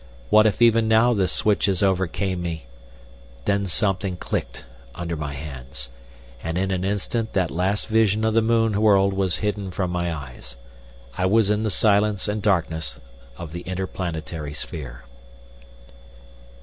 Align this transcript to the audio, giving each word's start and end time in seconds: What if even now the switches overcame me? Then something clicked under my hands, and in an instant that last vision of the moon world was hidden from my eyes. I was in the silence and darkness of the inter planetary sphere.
What 0.31 0.47
if 0.47 0.63
even 0.63 0.87
now 0.87 1.13
the 1.13 1.27
switches 1.27 1.83
overcame 1.83 2.41
me? 2.41 2.65
Then 3.45 3.67
something 3.67 4.17
clicked 4.17 4.65
under 4.95 5.15
my 5.15 5.33
hands, 5.33 5.91
and 6.43 6.57
in 6.57 6.71
an 6.71 6.83
instant 6.83 7.33
that 7.33 7.51
last 7.51 7.85
vision 7.85 8.25
of 8.25 8.33
the 8.33 8.41
moon 8.41 8.81
world 8.81 9.13
was 9.13 9.37
hidden 9.45 9.69
from 9.69 9.91
my 9.91 10.11
eyes. 10.11 10.57
I 11.19 11.27
was 11.27 11.51
in 11.51 11.61
the 11.61 11.69
silence 11.69 12.27
and 12.27 12.41
darkness 12.41 12.99
of 13.37 13.51
the 13.51 13.61
inter 13.67 13.85
planetary 13.85 14.53
sphere. 14.55 15.03